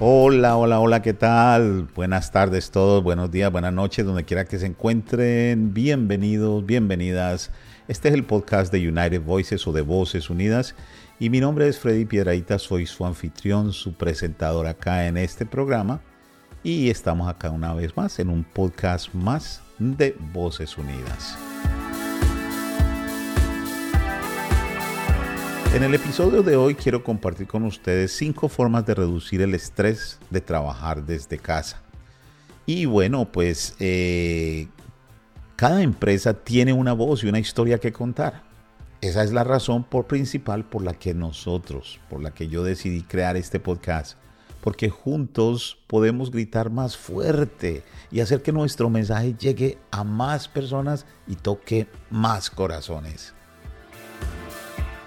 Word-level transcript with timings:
Hola, 0.00 0.56
hola, 0.56 0.78
hola, 0.78 1.02
¿qué 1.02 1.12
tal? 1.12 1.88
Buenas 1.96 2.30
tardes 2.30 2.70
todos, 2.70 3.02
buenos 3.02 3.32
días, 3.32 3.50
buenas 3.50 3.72
noches, 3.72 4.06
donde 4.06 4.24
quiera 4.24 4.44
que 4.44 4.60
se 4.60 4.66
encuentren. 4.66 5.74
Bienvenidos, 5.74 6.64
bienvenidas. 6.64 7.50
Este 7.88 8.06
es 8.06 8.14
el 8.14 8.22
podcast 8.22 8.72
de 8.72 8.88
United 8.88 9.22
Voices 9.22 9.66
o 9.66 9.72
de 9.72 9.80
Voces 9.80 10.30
Unidas. 10.30 10.76
Y 11.18 11.30
mi 11.30 11.40
nombre 11.40 11.66
es 11.66 11.80
Freddy 11.80 12.04
Piedraíta, 12.04 12.60
soy 12.60 12.86
su 12.86 13.04
anfitrión, 13.04 13.72
su 13.72 13.94
presentador 13.94 14.68
acá 14.68 15.08
en 15.08 15.16
este 15.16 15.44
programa. 15.46 16.00
Y 16.62 16.90
estamos 16.90 17.28
acá 17.28 17.50
una 17.50 17.74
vez 17.74 17.96
más 17.96 18.20
en 18.20 18.30
un 18.30 18.44
podcast 18.44 19.12
más 19.14 19.62
de 19.80 20.16
Voces 20.32 20.78
Unidas. 20.78 21.36
En 25.74 25.82
el 25.82 25.94
episodio 25.94 26.42
de 26.42 26.56
hoy 26.56 26.74
quiero 26.74 27.04
compartir 27.04 27.46
con 27.46 27.62
ustedes 27.62 28.12
cinco 28.12 28.48
formas 28.48 28.86
de 28.86 28.94
reducir 28.94 29.42
el 29.42 29.54
estrés 29.54 30.18
de 30.30 30.40
trabajar 30.40 31.04
desde 31.04 31.38
casa. 31.38 31.82
Y 32.64 32.86
bueno, 32.86 33.30
pues 33.30 33.76
eh, 33.78 34.68
cada 35.56 35.82
empresa 35.82 36.32
tiene 36.32 36.72
una 36.72 36.94
voz 36.94 37.22
y 37.22 37.28
una 37.28 37.38
historia 37.38 37.78
que 37.78 37.92
contar. 37.92 38.42
Esa 39.02 39.22
es 39.22 39.30
la 39.30 39.44
razón 39.44 39.84
por 39.84 40.06
principal 40.06 40.64
por 40.64 40.82
la 40.82 40.94
que 40.94 41.12
nosotros, 41.12 42.00
por 42.08 42.22
la 42.22 42.32
que 42.32 42.48
yo 42.48 42.64
decidí 42.64 43.02
crear 43.02 43.36
este 43.36 43.60
podcast. 43.60 44.16
Porque 44.62 44.88
juntos 44.88 45.78
podemos 45.86 46.30
gritar 46.30 46.70
más 46.70 46.96
fuerte 46.96 47.82
y 48.10 48.20
hacer 48.20 48.42
que 48.42 48.52
nuestro 48.52 48.88
mensaje 48.88 49.34
llegue 49.38 49.78
a 49.90 50.02
más 50.02 50.48
personas 50.48 51.04
y 51.26 51.36
toque 51.36 51.86
más 52.10 52.48
corazones. 52.48 53.34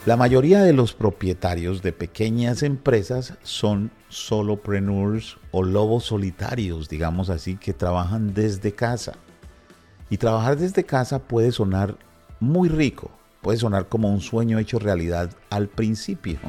La 0.08 0.18
mayoría 0.18 0.64
de 0.64 0.74
los 0.74 0.94
propietarios 0.94 1.84
de 1.84 1.94
pequeñas 1.94 2.64
empresas 2.64 3.36
son 3.44 3.92
solopreneurs 4.10 5.38
o 5.52 5.62
lobos 5.62 6.06
solitarios, 6.06 6.90
digamos 6.90 7.30
así, 7.30 7.56
que 7.56 7.72
trabajan 7.72 8.34
desde 8.34 8.74
casa. 8.74 9.14
Y 10.10 10.18
trabajar 10.18 10.58
desde 10.58 10.86
casa 10.86 11.20
puede 11.20 11.52
sonar 11.52 11.98
muy 12.40 12.68
rico, 12.68 13.12
puede 13.44 13.60
sonar 13.60 13.90
como 13.90 14.10
un 14.12 14.22
sueño 14.22 14.58
hecho 14.58 14.80
realidad 14.80 15.30
al 15.52 15.68
principio. 15.68 16.40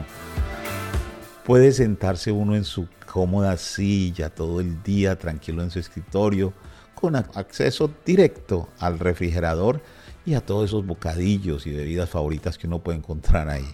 Puede 1.45 1.73
sentarse 1.73 2.33
uno 2.33 2.57
en 2.57 2.65
su 2.65 2.89
cómoda 3.05 3.59
silla 3.59 4.31
todo 4.31 4.61
el 4.61 4.83
día 4.83 5.19
tranquilo 5.19 5.63
en 5.63 5.71
su 5.71 5.79
escritorio, 5.79 6.55
con 6.95 7.17
acceso 7.17 7.91
directo 8.07 8.71
al 8.79 8.99
refrigerador 8.99 9.83
y 10.25 10.35
a 10.35 10.41
todos 10.41 10.67
esos 10.67 10.87
bocadillos 10.87 11.67
y 11.67 11.73
bebidas 11.73 12.11
favoritas 12.11 12.59
que 12.59 12.67
uno 12.67 12.83
puede 12.83 12.99
encontrar 12.99 13.49
ahí. 13.49 13.67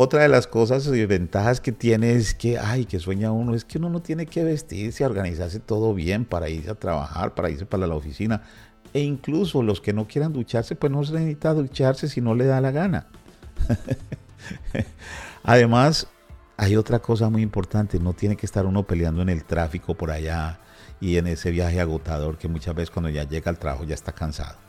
Otra 0.00 0.22
de 0.22 0.28
las 0.28 0.46
cosas 0.46 0.86
y 0.86 1.06
ventajas 1.06 1.60
que 1.60 1.72
tiene 1.72 2.12
es 2.12 2.32
que, 2.32 2.56
ay, 2.56 2.84
que 2.84 3.00
sueña 3.00 3.32
uno, 3.32 3.54
es 3.54 3.64
que 3.64 3.78
uno 3.78 3.90
no 3.90 4.00
tiene 4.00 4.26
que 4.26 4.44
vestirse, 4.44 5.04
organizarse 5.04 5.58
todo 5.58 5.92
bien 5.92 6.24
para 6.24 6.48
irse 6.48 6.70
a 6.70 6.76
trabajar, 6.76 7.34
para 7.34 7.50
irse 7.50 7.66
para 7.66 7.84
la 7.86 7.96
oficina. 7.96 8.42
E 8.94 9.00
incluso 9.00 9.60
los 9.60 9.80
que 9.80 9.92
no 9.92 10.06
quieran 10.06 10.32
ducharse, 10.32 10.76
pues 10.76 10.92
no 10.92 11.02
se 11.02 11.14
necesita 11.14 11.52
ducharse 11.52 12.08
si 12.08 12.20
no 12.20 12.36
le 12.36 12.46
da 12.46 12.60
la 12.60 12.70
gana. 12.70 13.08
Además, 15.42 16.06
hay 16.56 16.76
otra 16.76 17.00
cosa 17.00 17.28
muy 17.28 17.42
importante, 17.42 17.98
no 17.98 18.12
tiene 18.12 18.36
que 18.36 18.46
estar 18.46 18.66
uno 18.66 18.84
peleando 18.86 19.22
en 19.22 19.30
el 19.30 19.44
tráfico 19.44 19.94
por 19.94 20.12
allá 20.12 20.60
y 21.00 21.16
en 21.16 21.26
ese 21.26 21.50
viaje 21.50 21.80
agotador 21.80 22.38
que 22.38 22.46
muchas 22.46 22.76
veces 22.76 22.90
cuando 22.92 23.10
ya 23.10 23.24
llega 23.24 23.50
al 23.50 23.58
trabajo 23.58 23.82
ya 23.82 23.96
está 23.96 24.12
cansado. 24.12 24.67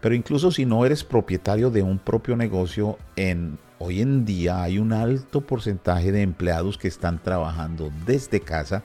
Pero 0.00 0.14
incluso 0.14 0.50
si 0.50 0.64
no 0.64 0.84
eres 0.86 1.04
propietario 1.04 1.70
de 1.70 1.82
un 1.82 1.98
propio 1.98 2.36
negocio, 2.36 2.98
en, 3.16 3.58
hoy 3.78 4.00
en 4.00 4.24
día 4.24 4.62
hay 4.62 4.78
un 4.78 4.92
alto 4.92 5.42
porcentaje 5.42 6.10
de 6.10 6.22
empleados 6.22 6.78
que 6.78 6.88
están 6.88 7.22
trabajando 7.22 7.90
desde 8.06 8.40
casa 8.40 8.82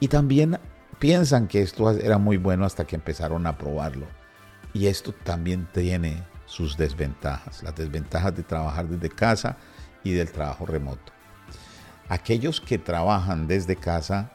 y 0.00 0.08
también 0.08 0.58
piensan 0.98 1.46
que 1.46 1.62
esto 1.62 1.90
era 1.90 2.18
muy 2.18 2.36
bueno 2.36 2.64
hasta 2.64 2.84
que 2.84 2.96
empezaron 2.96 3.46
a 3.46 3.56
probarlo. 3.56 4.06
Y 4.72 4.86
esto 4.86 5.12
también 5.12 5.68
tiene 5.72 6.22
sus 6.46 6.76
desventajas, 6.76 7.62
las 7.62 7.74
desventajas 7.76 8.34
de 8.36 8.42
trabajar 8.42 8.88
desde 8.88 9.08
casa 9.08 9.56
y 10.02 10.12
del 10.12 10.32
trabajo 10.32 10.66
remoto. 10.66 11.12
Aquellos 12.08 12.60
que 12.60 12.78
trabajan 12.78 13.46
desde 13.46 13.76
casa 13.76 14.32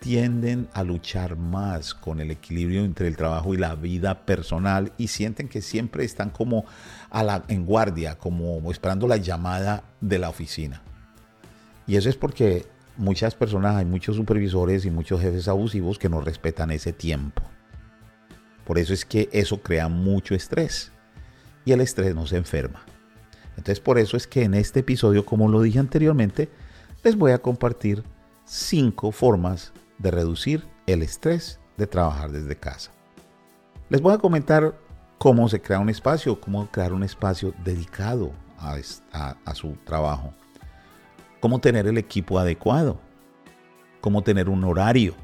tienden 0.00 0.68
a 0.72 0.82
luchar 0.82 1.36
más 1.36 1.94
con 1.94 2.20
el 2.20 2.30
equilibrio 2.30 2.84
entre 2.84 3.06
el 3.06 3.16
trabajo 3.16 3.54
y 3.54 3.58
la 3.58 3.74
vida 3.74 4.24
personal 4.24 4.92
y 4.96 5.08
sienten 5.08 5.48
que 5.48 5.60
siempre 5.60 6.04
están 6.04 6.30
como 6.30 6.64
a 7.10 7.22
la, 7.22 7.44
en 7.48 7.66
guardia, 7.66 8.16
como 8.16 8.70
esperando 8.70 9.06
la 9.06 9.18
llamada 9.18 9.84
de 10.00 10.18
la 10.18 10.30
oficina. 10.30 10.82
Y 11.86 11.96
eso 11.96 12.08
es 12.08 12.16
porque 12.16 12.66
muchas 12.96 13.34
personas, 13.34 13.76
hay 13.76 13.84
muchos 13.84 14.16
supervisores 14.16 14.86
y 14.86 14.90
muchos 14.90 15.20
jefes 15.20 15.48
abusivos 15.48 15.98
que 15.98 16.08
no 16.08 16.20
respetan 16.20 16.70
ese 16.70 16.92
tiempo. 16.92 17.42
Por 18.64 18.78
eso 18.78 18.94
es 18.94 19.04
que 19.04 19.28
eso 19.32 19.60
crea 19.62 19.88
mucho 19.88 20.34
estrés 20.34 20.92
y 21.64 21.72
el 21.72 21.80
estrés 21.82 22.14
no 22.14 22.26
se 22.26 22.38
enferma. 22.38 22.82
Entonces 23.50 23.80
por 23.80 23.98
eso 23.98 24.16
es 24.16 24.26
que 24.26 24.44
en 24.44 24.54
este 24.54 24.80
episodio, 24.80 25.26
como 25.26 25.48
lo 25.48 25.60
dije 25.60 25.78
anteriormente, 25.78 26.48
les 27.04 27.16
voy 27.16 27.32
a 27.32 27.38
compartir 27.38 28.02
cinco 28.46 29.12
formas 29.12 29.72
de 30.00 30.10
reducir 30.10 30.66
el 30.86 31.02
estrés 31.02 31.60
de 31.76 31.86
trabajar 31.86 32.30
desde 32.30 32.56
casa. 32.56 32.90
Les 33.88 34.00
voy 34.00 34.14
a 34.14 34.18
comentar 34.18 34.74
cómo 35.18 35.48
se 35.48 35.60
crea 35.60 35.78
un 35.78 35.90
espacio, 35.90 36.40
cómo 36.40 36.66
crear 36.70 36.92
un 36.92 37.02
espacio 37.02 37.52
dedicado 37.64 38.32
a, 38.58 39.54
su 39.54 39.72
trabajo, 39.84 40.32
cómo 41.40 41.60
tener 41.60 41.86
el 41.86 41.98
equipo 41.98 42.38
adecuado, 42.38 42.98
cómo 44.00 44.22
tener 44.22 44.48
un 44.48 44.64
horario. 44.64 45.14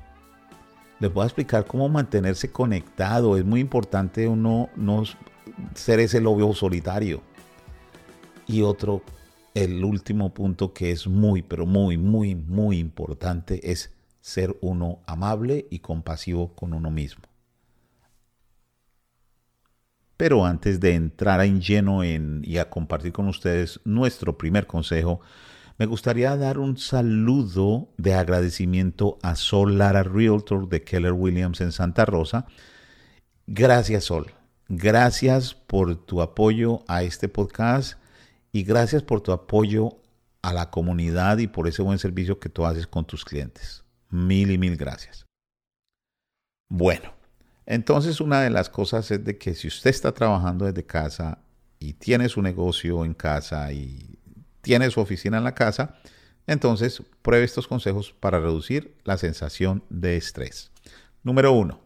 Les 0.99 1.13
voy 1.13 1.23
a 1.23 1.27
explicar 1.27 1.67
cómo 1.67 1.89
mantenerse 1.89 2.51
conectado. 2.51 3.37
Es 3.37 3.45
muy 3.45 3.61
importante 3.61 4.27
uno 4.29 4.71
no 4.77 5.03
ser 5.75 6.01
ese 6.01 6.21
lobo 6.21 6.55
solitario. 6.55 7.23
Y 8.47 8.63
otro, 8.63 9.03
el 9.55 9.85
último 9.85 10.33
punto 10.33 10.73
que 10.73 10.91
es 10.91 11.07
muy, 11.07 11.43
pero 11.43 11.67
muy, 11.67 11.99
muy, 11.99 12.35
muy 12.35 12.79
importante 12.79 13.71
es 13.71 13.96
ser 14.27 14.57
uno 14.61 14.99
amable 15.07 15.69
y 15.71 15.79
compasivo 15.79 16.53
con 16.57 16.73
uno 16.73 16.91
mismo. 16.91 17.23
Pero 20.17 20.45
antes 20.45 20.81
de 20.81 20.95
entrar 20.95 21.41
en 21.43 21.61
lleno 21.61 22.03
en, 22.03 22.43
y 22.45 22.59
a 22.59 22.69
compartir 22.69 23.13
con 23.13 23.29
ustedes 23.29 23.79
nuestro 23.85 24.37
primer 24.37 24.67
consejo, 24.67 25.21
me 25.79 25.87
gustaría 25.87 26.37
dar 26.37 26.59
un 26.59 26.77
saludo 26.77 27.89
de 27.99 28.15
agradecimiento 28.15 29.17
a 29.23 29.37
Sol 29.37 29.79
Lara 29.79 30.03
Realtor 30.03 30.69
de 30.69 30.83
Keller 30.83 31.13
Williams 31.13 31.61
en 31.61 31.71
Santa 31.71 32.05
Rosa. 32.05 32.47
Gracias 33.47 34.07
Sol, 34.07 34.33
gracias 34.69 35.55
por 35.55 36.05
tu 36.05 36.21
apoyo 36.21 36.83
a 36.89 37.05
este 37.05 37.29
podcast 37.29 37.97
y 38.51 38.65
gracias 38.65 39.05
por 39.05 39.21
tu 39.21 39.31
apoyo 39.31 39.99
a 40.43 40.53
la 40.53 40.73
comunidad 40.73 41.39
y 41.39 41.47
por 41.47 41.69
ese 41.69 41.83
buen 41.83 42.01
servicio 42.01 42.41
que 42.41 42.49
tú 42.49 42.67
haces 42.67 42.89
con 42.89 43.05
tus 43.05 43.25
clientes. 43.25 43.86
Mil 44.11 44.51
y 44.51 44.59
mil 44.59 44.77
gracias. 44.77 45.27
Bueno, 46.69 47.13
entonces 47.65 48.21
una 48.21 48.41
de 48.41 48.51
las 48.51 48.69
cosas 48.69 49.11
es 49.11 49.25
de 49.25 49.39
que 49.39 49.55
si 49.55 49.69
usted 49.69 49.91
está 49.91 50.13
trabajando 50.13 50.65
desde 50.65 50.85
casa 50.85 51.39
y 51.79 51.95
tiene 51.95 52.29
su 52.29 52.43
negocio 52.43 53.05
en 53.05 53.15
casa 53.15 53.73
y 53.73 54.19
tiene 54.63 54.91
su 54.91 55.01
oficina 55.01 55.39
en 55.39 55.45
la 55.45 55.55
casa, 55.55 55.97
entonces 56.47 57.03
pruebe 57.23 57.45
estos 57.45 57.67
consejos 57.67 58.15
para 58.19 58.41
reducir 58.41 58.97
la 59.05 59.17
sensación 59.19 59.85
de 59.91 60.17
estrés. 60.17 60.71
Número 61.23 61.53
uno, 61.53 61.81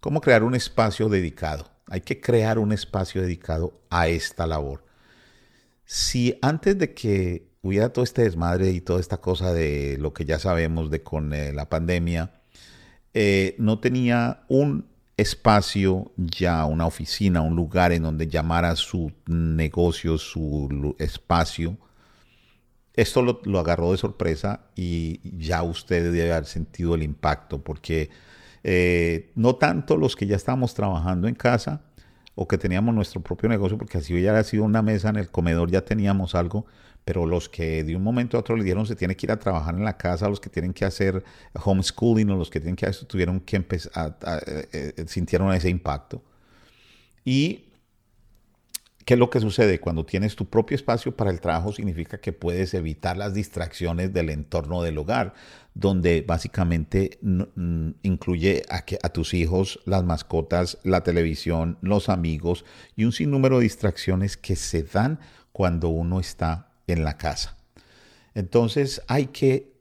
¿cómo 0.00 0.20
crear 0.20 0.42
un 0.42 0.54
espacio 0.54 1.08
dedicado? 1.08 1.70
Hay 1.86 2.00
que 2.00 2.20
crear 2.20 2.58
un 2.58 2.72
espacio 2.72 3.22
dedicado 3.22 3.80
a 3.90 4.08
esta 4.08 4.46
labor. 4.46 4.84
Si 5.84 6.38
antes 6.42 6.78
de 6.78 6.94
que 6.94 7.49
hubiera 7.62 7.92
todo 7.92 8.04
este 8.04 8.22
desmadre 8.22 8.70
y 8.70 8.80
toda 8.80 9.00
esta 9.00 9.18
cosa 9.18 9.52
de 9.52 9.96
lo 9.98 10.12
que 10.12 10.24
ya 10.24 10.38
sabemos 10.38 10.90
de 10.90 11.02
con 11.02 11.32
eh, 11.32 11.52
la 11.52 11.68
pandemia, 11.68 12.32
eh, 13.14 13.54
no 13.58 13.78
tenía 13.80 14.44
un 14.48 14.86
espacio 15.16 16.12
ya, 16.16 16.64
una 16.64 16.86
oficina, 16.86 17.42
un 17.42 17.54
lugar 17.56 17.92
en 17.92 18.02
donde 18.02 18.28
llamara 18.28 18.74
su 18.76 19.12
negocio, 19.26 20.16
su 20.16 20.94
espacio. 20.98 21.76
Esto 22.94 23.22
lo, 23.22 23.58
agarró 23.58 23.92
de 23.92 23.98
sorpresa 23.98 24.66
y 24.74 25.20
ya 25.38 25.62
usted 25.62 26.04
debe 26.04 26.32
haber 26.32 26.46
sentido 26.46 26.94
el 26.94 27.02
impacto, 27.02 27.62
porque 27.62 28.10
eh, 28.64 29.30
no 29.34 29.56
tanto 29.56 29.96
los 29.96 30.16
que 30.16 30.26
ya 30.26 30.36
estábamos 30.36 30.74
trabajando 30.74 31.28
en 31.28 31.34
casa 31.34 31.82
o 32.34 32.48
que 32.48 32.58
teníamos 32.58 32.94
nuestro 32.94 33.20
propio 33.20 33.48
negocio, 33.48 33.76
porque 33.76 33.98
así 33.98 34.14
hubiera 34.14 34.42
sido 34.44 34.64
una 34.64 34.82
mesa 34.82 35.10
en 35.10 35.16
el 35.16 35.30
comedor, 35.30 35.70
ya 35.70 35.84
teníamos 35.84 36.34
algo, 36.34 36.66
pero 37.04 37.26
los 37.26 37.48
que 37.48 37.82
de 37.84 37.96
un 37.96 38.02
momento 38.02 38.36
a 38.36 38.40
otro 38.40 38.56
le 38.56 38.64
dieron 38.64 38.86
se 38.86 38.96
tiene 38.96 39.16
que 39.16 39.26
ir 39.26 39.32
a 39.32 39.38
trabajar 39.38 39.74
en 39.74 39.84
la 39.84 39.96
casa, 39.96 40.28
los 40.28 40.40
que 40.40 40.50
tienen 40.50 40.72
que 40.72 40.84
hacer 40.84 41.24
homeschooling 41.54 42.30
o 42.30 42.36
los 42.36 42.50
que 42.50 42.60
tienen 42.60 42.76
que 42.76 42.86
hacer, 42.86 43.06
tuvieron 43.06 43.40
que 43.40 43.56
empezar, 43.56 44.18
eh, 44.46 44.94
eh, 44.96 45.04
sintieron 45.06 45.52
ese 45.52 45.70
impacto. 45.70 46.22
Y 47.24 47.69
¿Qué 49.10 49.14
es 49.14 49.18
lo 49.18 49.28
que 49.28 49.40
sucede? 49.40 49.80
Cuando 49.80 50.06
tienes 50.06 50.36
tu 50.36 50.48
propio 50.48 50.76
espacio 50.76 51.16
para 51.16 51.32
el 51.32 51.40
trabajo 51.40 51.72
significa 51.72 52.20
que 52.20 52.32
puedes 52.32 52.74
evitar 52.74 53.16
las 53.16 53.34
distracciones 53.34 54.12
del 54.12 54.30
entorno 54.30 54.84
del 54.84 54.98
hogar, 54.98 55.34
donde 55.74 56.22
básicamente 56.22 57.18
incluye 58.02 58.62
a 58.68 59.08
tus 59.08 59.34
hijos, 59.34 59.80
las 59.84 60.04
mascotas, 60.04 60.78
la 60.84 61.02
televisión, 61.02 61.76
los 61.82 62.08
amigos 62.08 62.64
y 62.94 63.04
un 63.04 63.10
sinnúmero 63.10 63.58
de 63.58 63.64
distracciones 63.64 64.36
que 64.36 64.54
se 64.54 64.84
dan 64.84 65.18
cuando 65.50 65.88
uno 65.88 66.20
está 66.20 66.70
en 66.86 67.02
la 67.02 67.16
casa. 67.18 67.56
Entonces 68.34 69.02
hay 69.08 69.26
que 69.26 69.72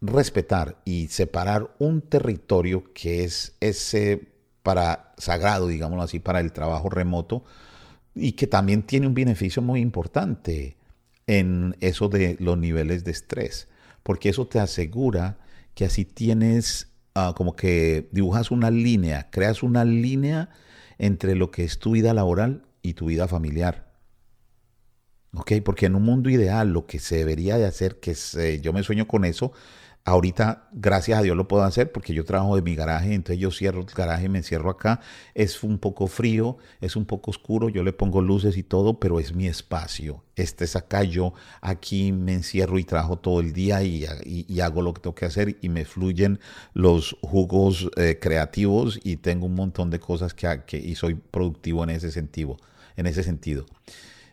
respetar 0.00 0.82
y 0.84 1.06
separar 1.06 1.76
un 1.78 2.00
territorio 2.00 2.92
que 2.92 3.22
es 3.22 3.54
ese 3.60 4.32
para 4.64 5.14
sagrado, 5.16 5.68
digámoslo 5.68 6.02
así, 6.02 6.18
para 6.18 6.40
el 6.40 6.50
trabajo 6.52 6.90
remoto 6.90 7.44
y 8.14 8.32
que 8.32 8.46
también 8.46 8.82
tiene 8.82 9.06
un 9.06 9.14
beneficio 9.14 9.62
muy 9.62 9.80
importante 9.80 10.76
en 11.26 11.76
eso 11.80 12.08
de 12.08 12.36
los 12.38 12.58
niveles 12.58 13.04
de 13.04 13.10
estrés, 13.10 13.68
porque 14.02 14.28
eso 14.28 14.46
te 14.46 14.60
asegura 14.60 15.38
que 15.74 15.84
así 15.84 16.04
tienes 16.04 16.92
ah, 17.14 17.34
como 17.36 17.56
que 17.56 18.08
dibujas 18.12 18.50
una 18.50 18.70
línea, 18.70 19.30
creas 19.30 19.62
una 19.62 19.84
línea 19.84 20.50
entre 20.98 21.34
lo 21.34 21.50
que 21.50 21.64
es 21.64 21.78
tu 21.78 21.92
vida 21.92 22.14
laboral 22.14 22.62
y 22.82 22.94
tu 22.94 23.06
vida 23.06 23.26
familiar. 23.26 23.93
¿Ok? 25.34 25.52
Porque 25.64 25.86
en 25.86 25.94
un 25.94 26.02
mundo 26.02 26.30
ideal 26.30 26.72
lo 26.72 26.86
que 26.86 26.98
se 26.98 27.16
debería 27.16 27.58
de 27.58 27.66
hacer, 27.66 28.00
que 28.00 28.60
yo 28.62 28.72
me 28.72 28.82
sueño 28.82 29.06
con 29.06 29.24
eso, 29.24 29.52
Ahorita, 30.06 30.68
gracias 30.72 31.18
a 31.18 31.22
Dios, 31.22 31.34
lo 31.34 31.48
puedo 31.48 31.62
hacer 31.62 31.90
porque 31.90 32.12
yo 32.12 32.26
trabajo 32.26 32.56
de 32.56 32.60
mi 32.60 32.74
garaje, 32.74 33.14
entonces 33.14 33.40
yo 33.40 33.50
cierro 33.50 33.80
el 33.80 33.86
garaje, 33.86 34.28
me 34.28 34.36
encierro 34.36 34.68
acá. 34.68 35.00
Es 35.32 35.62
un 35.62 35.78
poco 35.78 36.08
frío, 36.08 36.58
es 36.82 36.94
un 36.94 37.06
poco 37.06 37.30
oscuro, 37.30 37.70
yo 37.70 37.82
le 37.82 37.94
pongo 37.94 38.20
luces 38.20 38.58
y 38.58 38.62
todo, 38.62 39.00
pero 39.00 39.18
es 39.18 39.34
mi 39.34 39.46
espacio. 39.46 40.22
Este 40.36 40.64
es 40.64 40.76
acá, 40.76 41.04
yo 41.04 41.32
aquí 41.62 42.12
me 42.12 42.34
encierro 42.34 42.78
y 42.78 42.84
trabajo 42.84 43.16
todo 43.18 43.40
el 43.40 43.54
día 43.54 43.82
y, 43.82 44.04
hago 44.60 44.82
lo 44.82 44.92
que 44.92 45.00
tengo 45.00 45.14
que 45.14 45.24
hacer 45.24 45.56
y 45.62 45.70
me 45.70 45.86
fluyen 45.86 46.38
los 46.74 47.16
jugos 47.22 47.88
eh, 47.96 48.18
creativos 48.20 49.00
y 49.02 49.16
tengo 49.16 49.46
un 49.46 49.54
montón 49.54 49.88
de 49.88 50.00
cosas 50.00 50.34
que 50.34 50.62
y 50.72 50.96
soy 50.96 51.14
productivo 51.14 51.82
en 51.82 51.90
ese 51.90 52.10
sentido. 52.10 52.58
En 52.96 53.06
ese 53.06 53.22
sentido. 53.22 53.64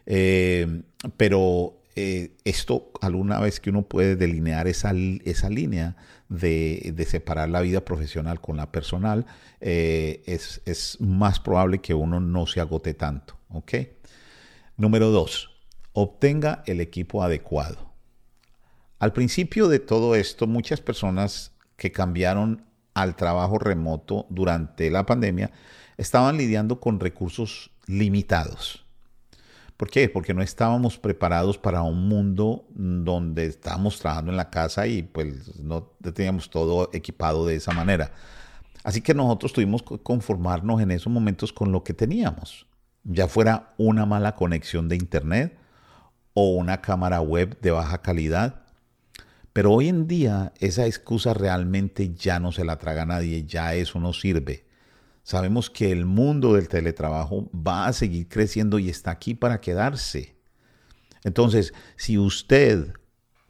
Eh, 0.06 0.82
pero 1.18 1.82
eh, 1.96 2.32
esto 2.46 2.92
alguna 3.02 3.40
vez 3.40 3.60
que 3.60 3.70
uno 3.70 3.84
puede 3.84 4.16
delinear 4.16 4.68
esa, 4.68 4.94
esa 5.26 5.50
línea 5.50 5.98
de, 6.30 7.06
separar 7.08 7.50
la 7.50 7.62
vida 7.62 7.84
profesional 7.84 8.40
con 8.40 8.58
la 8.58 8.72
personal, 8.72 9.26
eh, 9.60 10.24
es, 10.26 10.98
más 11.02 11.40
probable 11.40 11.80
que 11.80 11.94
uno 11.94 12.20
no 12.20 12.48
se 12.48 12.62
agote 12.62 12.94
tanto. 12.94 13.36
¿ok? 13.50 13.74
Número 14.78 15.10
dos, 15.10 15.52
obtenga 15.94 16.64
el 16.66 16.80
equipo 16.80 17.24
adecuado. 17.24 17.92
Al 19.00 19.14
principio 19.14 19.68
de 19.68 19.80
todo 19.80 20.16
esto, 20.16 20.48
muchas 20.48 20.80
personas 20.80 21.52
que 21.76 21.92
cambiaron 21.92 22.64
al 22.94 23.16
trabajo 23.16 23.58
remoto 23.58 24.28
durante 24.30 24.90
la 24.92 25.06
pandemia 25.06 25.52
estaban 25.98 26.38
lidiando 26.38 26.80
con 26.80 27.00
recursos 27.00 27.72
limitados. 27.88 28.86
¿Por 29.82 29.90
qué? 29.90 30.08
Porque 30.10 30.36
no 30.36 30.44
estábamos 30.44 31.00
preparados 31.00 31.58
para 31.58 31.82
un 31.82 32.08
mundo 32.08 32.66
donde 32.70 33.48
estábamos 33.48 33.98
trabajando 33.98 34.30
en 34.30 34.38
la 34.38 34.52
casa 34.52 34.86
y 34.86 35.02
pues 35.02 35.60
no 35.60 35.86
teníamos 36.14 36.52
todo 36.52 36.92
equipado 36.94 37.48
de 37.48 37.56
esa 37.56 37.72
manera. 37.72 38.12
Así 38.84 39.02
que 39.02 39.16
nosotros 39.16 39.54
tuvimos 39.54 39.82
que 39.82 39.98
conformarnos 39.98 40.82
en 40.82 40.92
esos 40.92 41.12
momentos 41.12 41.52
con 41.52 41.72
lo 41.72 41.84
que 41.84 41.96
teníamos, 41.96 42.68
ya 43.04 43.28
fuera 43.28 43.74
una 43.80 44.06
mala 44.06 44.36
conexión 44.36 44.88
de 44.88 44.98
internet 44.98 45.58
o 46.36 46.52
una 46.52 46.80
cámara 46.80 47.20
web 47.20 47.60
de 47.60 47.72
baja 47.72 48.04
calidad. 48.04 48.62
Pero 49.52 49.74
hoy 49.74 49.90
en 49.90 50.06
día 50.06 50.54
esa 50.60 50.86
excusa 50.86 51.34
realmente 51.34 52.14
ya 52.14 52.40
no 52.40 52.52
se 52.52 52.66
la 52.66 52.78
traga 52.78 53.08
nadie, 53.08 53.46
ya 53.46 53.74
eso 53.74 54.00
no 54.00 54.14
sirve. 54.14 54.64
Sabemos 55.24 55.70
que 55.70 55.92
el 55.92 56.06
mundo 56.06 56.54
del 56.54 56.68
teletrabajo 56.68 57.50
va 57.56 57.88
a 57.88 57.94
seguir 57.94 58.28
creciendo 58.28 58.80
y 58.80 58.90
está 58.90 59.12
aquí 59.12 59.34
para 59.34 59.62
quedarse. 59.62 60.36
Entonces, 61.24 61.74
si 61.96 62.18
usted, 62.18 62.94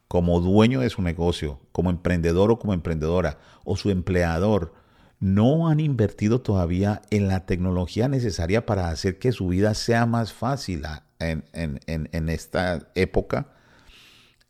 como 0.08 0.40
dueño 0.40 0.80
de 0.80 0.90
su 0.90 1.02
negocio, 1.02 1.60
como 1.72 1.90
emprendedor 1.90 2.50
o 2.50 2.58
como 2.58 2.74
emprendedora, 2.74 3.38
o 3.64 3.76
su 3.76 3.90
empleador, 3.90 4.74
no 5.22 5.68
han 5.68 5.80
invertido 5.80 6.40
todavía 6.40 7.00
en 7.10 7.28
la 7.28 7.46
tecnología 7.46 8.08
necesaria 8.08 8.66
para 8.66 8.88
hacer 8.88 9.18
que 9.18 9.32
su 9.32 9.48
vida 9.48 9.72
sea 9.74 10.04
más 10.04 10.32
fácil 10.32 10.82
en, 11.20 12.28
esta 12.28 12.90
época, 12.94 13.52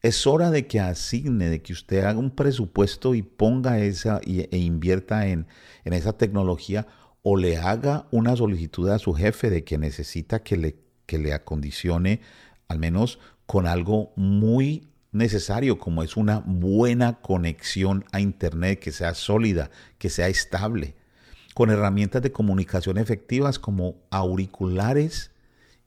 es 0.01 0.27
hora 0.27 0.51
de 0.51 0.67
que 0.67 0.81
asigne, 0.81 1.51
de 1.51 1.63
que 1.63 1.75
usted 1.75 2.05
haga 2.05 2.19
un 2.19 2.31
presupuesto 2.31 3.15
y 3.15 3.23
ponga 3.23 3.79
esa 3.79 4.21
e 4.25 4.57
invierta 4.57 5.29
en, 5.29 5.47
en 5.85 5.93
esa 5.93 6.15
tecnología 6.15 6.87
o 7.23 7.37
le 7.37 7.57
haga 7.57 8.07
una 8.11 8.37
solicitud 8.37 8.89
a 8.89 8.99
su 8.99 9.15
jefe 9.15 9.51
de 9.51 9.65
que 9.65 9.79
necesita 9.79 10.43
que 10.43 10.57
le, 10.57 10.77
que 11.07 11.19
le 11.19 11.33
acondicione 11.33 12.21
al 12.69 12.79
menos 12.79 13.19
con 13.47 13.67
algo 13.67 14.13
muy 14.17 14.89
necesario 15.13 15.79
como 15.79 16.03
es 16.03 16.17
una 16.17 16.43
buena 16.45 17.21
conexión 17.21 18.05
a 18.13 18.21
Internet 18.21 18.81
que 18.81 18.93
sea 18.93 19.15
sólida, 19.15 19.71
que 19.99 20.09
sea 20.09 20.29
estable, 20.29 20.95
con 21.55 21.71
herramientas 21.71 22.23
de 22.23 22.33
comunicación 22.33 22.99
efectivas 22.99 23.59
como 23.59 23.97
auriculares 24.11 25.31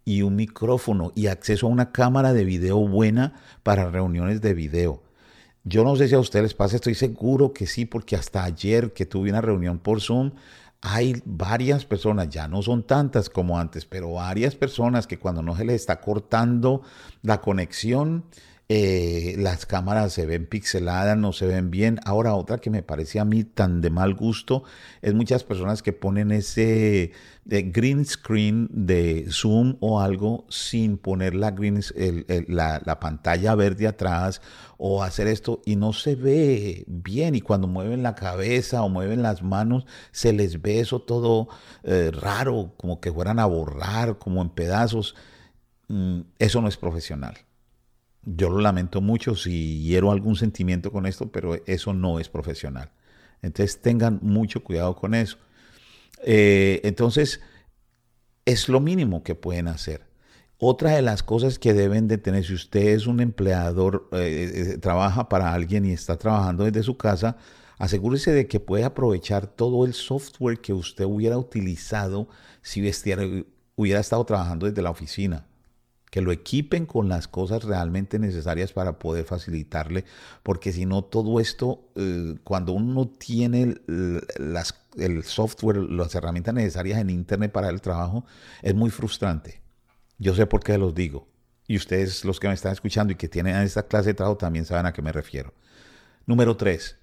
y 0.05 0.21
un 0.21 0.35
micrófono 0.35 1.11
y 1.15 1.27
acceso 1.27 1.65
a 1.65 1.71
una 1.71 1.91
cámara 1.91 2.33
de 2.33 2.45
video 2.45 2.77
buena 2.88 3.33
para 3.63 3.89
reuniones 3.89 4.41
de 4.41 4.53
video. 4.53 5.01
Yo 5.63 5.83
no 5.83 5.95
sé 5.95 6.07
si 6.07 6.13
a 6.13 6.19
ustedes 6.19 6.43
les 6.43 6.53
pasa, 6.53 6.75
estoy 6.75 6.93
seguro 6.93 7.51
que 7.51 7.65
sí, 7.65 7.85
porque 7.85 8.15
hasta 8.15 8.43
ayer 8.43 8.93
que 8.93 9.07
tuve 9.07 9.31
una 9.31 9.41
reunión 9.41 9.79
por 9.79 9.99
Zoom, 9.99 10.33
hay 10.87 11.19
varias 11.25 11.83
personas, 11.83 12.29
ya 12.29 12.47
no 12.47 12.61
son 12.61 12.83
tantas 12.83 13.27
como 13.27 13.57
antes, 13.57 13.85
pero 13.85 14.13
varias 14.13 14.55
personas 14.55 15.07
que 15.07 15.17
cuando 15.17 15.41
no 15.41 15.55
se 15.57 15.65
les 15.65 15.81
está 15.81 15.99
cortando 15.99 16.83
la 17.23 17.41
conexión, 17.41 18.25
eh, 18.67 19.35
las 19.38 19.65
cámaras 19.65 20.13
se 20.13 20.25
ven 20.25 20.47
pixeladas, 20.47 21.17
no 21.17 21.33
se 21.33 21.45
ven 21.45 21.69
bien. 21.69 22.00
Ahora 22.06 22.33
otra 22.33 22.57
que 22.57 22.69
me 22.69 22.81
parece 22.81 23.19
a 23.19 23.25
mí 23.25 23.44
tan 23.44 23.81
de 23.81 23.89
mal 23.91 24.15
gusto 24.15 24.63
es 25.01 25.13
muchas 25.13 25.44
personas 25.44 25.83
que 25.83 25.94
ponen 25.94 26.31
ese 26.31 27.12
eh, 27.50 27.62
green 27.71 28.06
screen 28.06 28.67
de 28.71 29.27
Zoom 29.29 29.77
o 29.81 30.01
algo 30.01 30.45
sin 30.50 30.98
poner 30.98 31.36
la, 31.36 31.51
green, 31.51 31.81
la, 32.48 32.81
la, 32.84 33.00
pantalla 33.00 33.53
verde 33.53 33.88
atrás 33.88 34.41
o 34.77 35.03
hacer 35.03 35.27
esto 35.27 35.62
y 35.65 35.75
no 35.75 35.93
se 35.93 36.15
ve 36.15 36.86
bien 36.88 37.36
y 37.36 37.41
cuando 37.41 37.67
mueven 37.67 38.03
la 38.03 38.15
cabeza 38.15 38.81
o 38.81 38.89
mueven 38.89 39.22
las 39.22 39.43
manos 39.43 39.86
se 40.12 40.34
les 40.34 40.62
ve 40.62 40.79
eso 40.79 41.01
todo 41.01 41.48
eh, 41.84 42.12
raro, 42.12 42.74
como 42.77 43.00
que 43.00 43.12
fueran 43.12 43.39
a 43.39 43.45
borrar, 43.45 44.17
como 44.17 44.41
en 44.41 44.50
pedazos. 44.50 45.15
Mm, 45.88 46.22
eso 46.39 46.62
no 46.62 46.67
es 46.67 46.77
profesional. 46.77 47.38
Yo 48.25 48.50
lo 48.50 48.60
lamento 48.60 49.01
mucho 49.01 49.36
si 49.36 49.84
hiero 49.84 50.12
algún 50.12 50.36
sentimiento 50.36 50.91
con 50.91 51.05
esto, 51.05 51.32
pero 51.32 51.55
eso 51.67 51.94
no 51.94 52.20
es 52.20 52.27
profesional. 52.27 52.91
Entonces 53.44 53.82
tengan 53.82 54.20
mucho 54.24 54.63
cuidado 54.63 54.96
con 54.96 55.13
eso. 55.13 55.38
Eh, 56.24 56.82
entonces, 56.84 57.41
es 58.46 58.67
lo 58.67 58.79
mínimo 58.79 59.24
que 59.24 59.36
pueden 59.36 59.67
hacer. 59.67 60.08
Otra 60.58 60.91
de 60.91 61.01
las 61.03 61.22
cosas 61.22 61.60
que 61.60 61.74
deben 61.74 62.08
de 62.08 62.17
tener, 62.17 62.46
si 62.46 62.53
usted 62.55 62.88
es 62.88 63.05
un 63.08 63.20
empleador, 63.20 64.10
eh, 64.13 64.74
eh, 64.74 64.77
trabaja 64.79 65.29
para 65.29 65.53
alguien 65.53 65.86
y 65.86 65.91
está 65.91 66.17
trabajando 66.17 66.63
desde 66.63 66.82
su 66.82 66.98
casa, 66.98 67.38
asegúrese 67.77 68.32
de 68.32 68.48
que 68.48 68.60
puede 68.60 68.86
aprovechar 68.86 69.48
todo 69.48 69.86
el 69.86 69.94
software 69.94 70.62
que 70.62 70.74
usted 70.74 71.05
hubiera 71.05 71.38
utilizado 71.38 72.27
si 72.62 72.82
hubiera 73.75 74.00
estado 74.00 74.25
trabajando 74.25 74.65
desde 74.65 74.82
la 74.82 74.89
oficina 74.89 75.46
que 76.15 76.22
lo 76.22 76.31
equipen 76.31 76.86
con 76.86 77.10
las 77.10 77.27
cosas 77.27 77.65
realmente 77.65 78.19
necesarias 78.19 78.72
para 78.72 79.00
poder 79.00 79.25
facilitarle, 79.25 80.05
porque 80.43 80.72
si 80.72 80.86
no 80.86 81.03
todo 81.03 81.41
esto, 81.41 81.89
eh, 81.98 82.36
cuando 82.45 82.72
uno 82.72 83.10
tiene 83.10 83.75
las, 83.86 84.75
el 84.95 85.25
software, 85.25 85.75
las 85.75 86.15
herramientas 86.15 86.53
necesarias 86.53 87.01
en 87.01 87.10
Internet 87.10 87.51
para 87.51 87.67
el 87.67 87.81
trabajo, 87.81 88.24
es 88.62 88.74
muy 88.74 88.91
frustrante. 88.91 89.60
Yo 90.17 90.34
sé 90.34 90.45
por 90.45 90.63
qué 90.63 90.77
los 90.77 90.95
digo. 90.95 91.27
Y 91.67 91.75
ustedes, 91.75 92.24
los 92.24 92.39
que 92.39 92.48
me 92.48 92.53
están 92.53 92.72
escuchando 92.72 93.12
y 93.12 93.17
que 93.17 93.27
tienen 93.27 93.57
esta 93.57 93.86
clase 93.86 94.12
de 94.12 94.13
trabajo, 94.13 94.38
también 94.38 94.63
saben 94.63 94.86
a 94.86 94.93
qué 94.93 95.01
me 95.01 95.12
refiero. 95.12 95.53
Número 96.25 96.55
tres, 96.55 96.98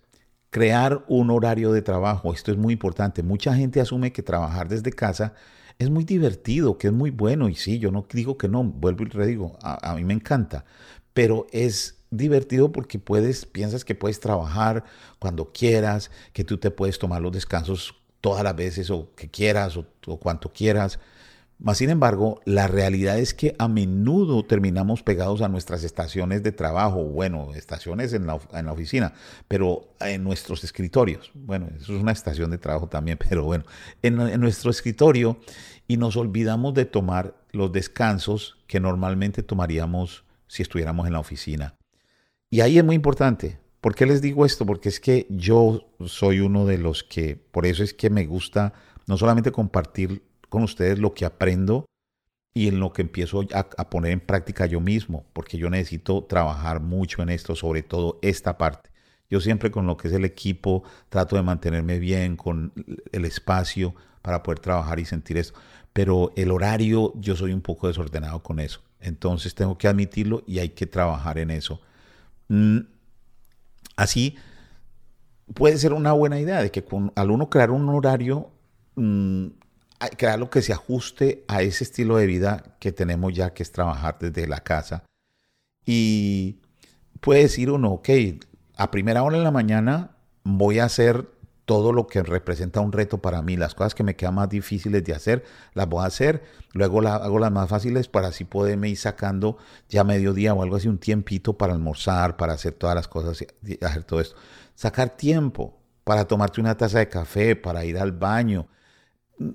crear 0.49 1.05
un 1.07 1.31
horario 1.31 1.71
de 1.73 1.83
trabajo. 1.83 2.33
Esto 2.33 2.51
es 2.51 2.57
muy 2.57 2.73
importante. 2.73 3.23
Mucha 3.23 3.55
gente 3.55 3.79
asume 3.79 4.11
que 4.11 4.23
trabajar 4.23 4.71
desde 4.71 4.91
casa 4.91 5.35
es 5.83 5.91
muy 5.91 6.05
divertido, 6.05 6.79
que 6.79 6.89
es 6.89 6.93
muy 6.93 7.11
bueno, 7.11 7.49
y 7.49 7.55
sí, 7.55 7.79
yo 7.79 7.91
no 7.91 8.07
digo 8.13 8.39
que 8.39 8.49
no, 8.49 8.65
vuelvo 8.65 9.05
y 9.05 9.09
redigo, 9.09 9.59
a, 9.63 9.91
a 9.91 9.95
mí 9.95 10.05
me 10.05 10.15
encanta, 10.15 10.65
pero 11.13 11.47
es 11.53 11.99
divertido 12.11 12.73
porque 12.73 12.99
puedes, 12.99 13.47
piensas 13.47 13.85
que 13.85 13.95
puedes 13.95 14.21
trabajar 14.21 14.85
cuando 15.19 15.53
quieras, 15.53 16.11
que 16.33 16.45
tú 16.45 16.59
te 16.59 16.71
puedes 16.71 16.99
tomar 16.99 17.23
los 17.23 17.33
descansos 17.33 17.97
todas 18.21 18.45
las 18.45 18.55
veces 18.55 18.91
o 18.91 19.11
que 19.15 19.29
quieras 19.29 19.77
o 19.77 20.17
cuanto 20.19 20.53
quieras. 20.53 20.99
Más 21.63 21.79
sin 21.79 21.91
embargo, 21.91 22.41
la 22.45 22.67
realidad 22.67 23.21
es 23.21 23.35
que 23.35 23.55
a 23.57 23.69
menudo 23.69 24.45
terminamos 24.45 25.05
pegados 25.05 25.43
a 25.43 25.49
nuestras 25.49 25.85
estaciones 25.85 26.43
de 26.43 26.51
trabajo, 26.51 27.05
bueno, 27.05 27.55
estaciones 27.55 28.13
en 28.15 28.27
la, 28.27 28.41
en 28.53 28.67
la, 28.67 28.73
oficina, 28.73 29.13
pero 29.47 29.95
en 30.01 30.25
nuestros 30.25 30.65
escritorios. 30.65 31.31
Bueno, 31.35 31.69
eso 31.77 31.95
es 31.95 32.03
una 32.03 32.11
estación 32.11 32.51
de 32.51 32.59
trabajo 32.59 32.89
también, 32.89 33.17
pero 33.29 33.45
bueno, 33.45 33.65
en, 34.03 34.21
en 34.21 34.41
nuestro 34.41 34.73
escritorio 34.73 35.39
y 35.87 35.99
nos 35.99 36.17
olvidamos 36.17 36.75
de 36.75 36.85
tomar 36.85 37.37
los 37.53 37.71
descansos 37.71 38.59
que 38.67 38.81
normalmente 38.81 39.45
tomaríamos 39.45 40.25
si 40.49 40.63
estuviéramos 40.63 41.07
en 41.07 41.13
la 41.13 41.21
oficina. 41.21 41.77
Y 42.51 42.63
ahí 42.63 42.77
es 42.77 42.85
muy 42.85 42.97
importante. 42.97 43.61
¿Por 43.81 43.95
qué 43.95 44.05
les 44.05 44.21
digo 44.21 44.45
esto? 44.45 44.67
Porque 44.67 44.89
es 44.89 44.99
que 44.99 45.29
yo 45.31 45.95
soy 46.07 46.41
uno 46.41 46.67
de 46.67 46.79
los 46.79 47.05
que, 47.05 47.37
por 47.37 47.67
eso 47.67 47.85
es 47.85 47.95
que 47.95 48.11
me 48.11 48.27
gusta 48.27 48.73
no 49.07 49.17
solamente 49.17 49.53
compartir 49.53 50.23
con 50.53 50.65
ustedes 50.65 50.99
lo 50.99 51.15
que 51.15 51.25
aprendo 51.25 51.87
y 52.53 52.69
en 52.69 52.79
lo 52.79 52.93
que 52.93 53.01
empiezo 53.01 53.41
a, 53.55 53.89
poner 53.89 54.13
en 54.13 54.21
práctica 54.21 54.67
yo 54.67 54.81
mismo, 54.81 55.25
porque 55.33 55.57
yo 55.57 55.71
necesito 55.71 56.25
trabajar 56.25 56.83
mucho 56.83 57.23
en 57.23 57.31
esto, 57.31 57.57
sobre 57.57 57.83
todo 57.83 58.19
esta 58.21 58.59
parte. 58.59 58.91
Yo 59.31 59.41
siempre 59.41 59.71
con 59.71 59.87
lo 59.87 59.97
que 59.97 60.09
es 60.09 60.15
el 60.15 60.27
equipo 60.27 60.83
trato 61.09 61.37
de 61.37 61.43
mantenerme 61.43 61.99
bien, 61.99 62.37
con 62.37 62.71
el 63.13 63.25
espacio 63.25 63.95
para 64.21 64.43
poder 64.43 64.59
trabajar 64.59 65.01
y 65.01 65.07
sentir 65.07 65.39
esto. 65.39 65.59
Pero 65.95 66.35
el 66.37 66.51
horario, 66.51 67.15
yo 67.17 67.35
soy 67.35 67.55
un 67.55 67.63
poco 67.63 67.89
desordenado 67.89 68.43
con 68.43 68.61
eso. 68.61 68.83
Entonces 69.01 69.55
tengo 69.55 69.79
que 69.79 69.89
admitirlo 69.89 70.43
y 70.47 70.59
hay 70.59 70.69
que 70.69 70.85
trabajar 70.85 71.39
en 71.39 71.51
eso. 71.51 71.81
Mm, 72.49 72.81
así 73.97 74.37
puede 75.55 75.79
ser 75.79 75.95
una 75.95 76.13
buena 76.13 76.39
idea 76.39 76.63
de 76.63 76.71
que 76.71 76.85
al 77.15 77.31
uno 77.31 77.49
crear 77.49 77.71
un 77.71 77.89
horario, 77.89 78.51
mm, 78.97 79.62
crear 80.09 80.39
lo 80.39 80.51
que 80.51 80.63
se 80.63 80.73
ajuste 80.73 81.45
a 81.49 81.63
ese 81.63 81.85
estilo 81.85 82.17
de 82.17 82.27
vida 82.27 82.77
que 82.81 82.93
tenemos 82.93 83.35
ya, 83.35 83.53
que 83.53 83.63
es 83.63 83.73
trabajar 83.73 84.19
desde 84.19 84.47
la 84.47 84.61
casa. 84.61 85.05
Y 85.85 86.61
puede 87.21 87.43
decir 87.43 87.71
uno, 87.71 87.93
ok, 87.93 88.09
a 88.77 88.91
primera 88.91 89.23
hora 89.23 89.39
de 89.39 89.45
la 89.45 89.51
mañana 89.51 90.17
voy 90.45 90.79
a 90.79 90.85
hacer 90.85 91.29
todo 91.65 91.93
lo 91.93 92.07
que 92.07 92.23
representa 92.23 92.81
un 92.81 92.93
reto 92.93 93.19
para 93.19 93.41
mí, 93.41 93.57
las 93.57 93.75
cosas 93.75 93.95
que 93.95 94.03
me 94.03 94.17
quedan 94.17 94.35
más 94.35 94.49
difíciles 94.49 95.05
de 95.05 95.15
hacer, 95.15 95.45
las 95.75 95.89
voy 95.89 96.03
a 96.03 96.07
hacer, 96.07 96.43
luego 96.73 97.01
hago 97.07 97.39
las 97.39 97.53
más 97.53 97.69
fáciles 97.69 98.09
para 98.09 98.29
así 98.29 98.45
poderme 98.45 98.89
ir 98.89 98.99
sacando 98.99 99.57
ya 99.89 100.03
mediodía 100.05 100.55
o 100.55 100.63
algo 100.63 100.77
así, 100.77 100.89
un 100.89 100.99
tiempito 100.99 101.57
para 101.57 101.73
almorzar, 101.73 102.37
para 102.37 102.55
hacer 102.55 102.73
todas 102.73 102.97
las 102.97 103.09
cosas, 103.09 103.47
hacer 103.81 104.05
todo 104.05 104.21
esto. 104.21 104.37
Sacar 104.75 105.17
tiempo 105.17 105.79
para 106.05 106.27
tomarte 106.27 106.61
una 106.61 106.77
taza 106.77 106.99
de 106.99 107.09
café, 107.09 107.55
para 107.55 107.85
ir 107.85 107.99
al 107.99 108.13
baño, 108.13 108.67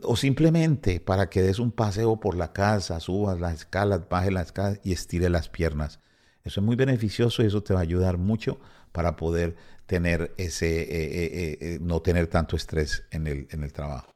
o 0.04 0.16
simplemente 0.16 1.00
para 1.00 1.30
que 1.30 1.42
des 1.42 1.60
un 1.60 1.72
paseo 1.72 2.20
por 2.20 2.36
la 2.36 2.54
casa, 2.54 3.00
subas 3.00 3.40
las 3.40 3.54
escalas, 3.54 4.10
bajes 4.10 4.34
las 4.34 4.48
escalas 4.48 4.80
y 4.84 4.92
estire 4.92 5.30
las 5.30 5.50
piernas. 5.50 6.00
Eso 6.44 6.62
es 6.62 6.66
muy 6.66 6.76
beneficioso 6.76 7.44
y 7.44 7.48
eso 7.48 7.62
te 7.62 7.74
va 7.74 7.82
a 7.82 7.84
ayudar 7.84 8.18
mucho 8.18 8.60
para 8.92 9.16
poder 9.16 9.56
tener 9.86 10.34
ese, 10.38 10.82
eh, 10.82 10.88
eh, 10.90 11.58
eh, 11.62 11.80
no 11.82 12.02
tener 12.02 12.28
tanto 12.28 12.56
estrés 12.56 13.06
en 13.12 13.28
el, 13.28 13.48
en 13.52 13.64
el 13.64 13.74
trabajo. 13.74 14.12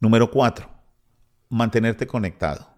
Número 0.00 0.30
cuatro, 0.30 0.68
mantenerte 1.48 2.06
conectado. 2.06 2.68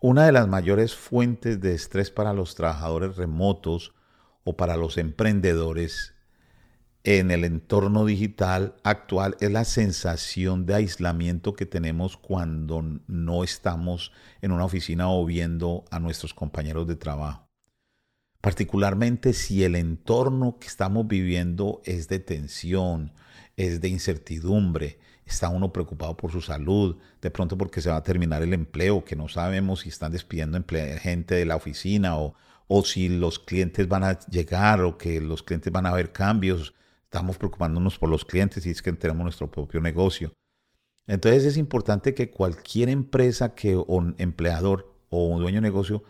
Una 0.00 0.26
de 0.26 0.32
las 0.32 0.48
mayores 0.48 0.96
fuentes 0.96 1.60
de 1.60 1.74
estrés 1.74 2.10
para 2.10 2.32
los 2.32 2.56
trabajadores 2.56 3.16
remotos 3.16 3.94
o 4.42 4.56
para 4.56 4.76
los 4.76 4.98
emprendedores 4.98 6.14
en 7.04 7.32
el 7.32 7.44
entorno 7.44 8.04
digital 8.04 8.76
actual 8.84 9.36
es 9.40 9.50
la 9.50 9.64
sensación 9.64 10.66
de 10.66 10.74
aislamiento 10.74 11.54
que 11.54 11.66
tenemos 11.66 12.16
cuando 12.16 13.00
no 13.08 13.42
estamos 13.42 14.12
en 14.40 14.52
una 14.52 14.64
oficina 14.64 15.10
o 15.10 15.24
viendo 15.24 15.84
a 15.90 15.98
nuestros 15.98 16.32
compañeros 16.32 16.86
de 16.86 16.94
trabajo. 16.94 17.48
Particularmente 18.40 19.32
si 19.32 19.64
el 19.64 19.74
entorno 19.74 20.58
que 20.60 20.68
estamos 20.68 21.06
viviendo 21.08 21.80
es 21.84 22.08
de 22.08 22.20
tensión, 22.20 23.12
es 23.56 23.80
de 23.80 23.88
incertidumbre, 23.88 24.98
está 25.26 25.48
uno 25.48 25.72
preocupado 25.72 26.16
por 26.16 26.30
su 26.30 26.40
salud, 26.40 26.98
de 27.20 27.30
pronto 27.30 27.58
porque 27.58 27.80
se 27.80 27.90
va 27.90 27.96
a 27.96 28.02
terminar 28.02 28.42
el 28.42 28.52
empleo, 28.52 29.04
que 29.04 29.16
no 29.16 29.28
sabemos 29.28 29.80
si 29.80 29.88
están 29.88 30.12
despidiendo 30.12 30.62
gente 31.00 31.34
de 31.34 31.46
la 31.46 31.56
oficina 31.56 32.16
o, 32.16 32.34
o 32.68 32.84
si 32.84 33.08
los 33.08 33.40
clientes 33.40 33.88
van 33.88 34.04
a 34.04 34.18
llegar 34.20 34.82
o 34.82 34.98
que 34.98 35.20
los 35.20 35.42
clientes 35.42 35.72
van 35.72 35.86
a 35.86 35.92
ver 35.92 36.12
cambios 36.12 36.74
estamos 37.12 37.36
preocupándonos 37.36 37.98
por 37.98 38.08
los 38.08 38.24
clientes 38.24 38.64
y 38.64 38.70
es 38.70 38.80
que 38.80 38.90
tenemos 38.94 39.22
nuestro 39.22 39.50
propio 39.50 39.82
negocio. 39.82 40.32
Entonces 41.06 41.44
es 41.44 41.58
importante 41.58 42.14
que 42.14 42.30
cualquier 42.30 42.88
empresa 42.88 43.54
que 43.54 43.76
un 43.76 44.14
empleador 44.16 44.94
o 45.10 45.26
un 45.26 45.42
dueño 45.42 45.56
de 45.56 45.60
negocio 45.60 46.04